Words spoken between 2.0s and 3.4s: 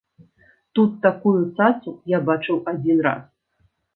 я бачыў адзін раз.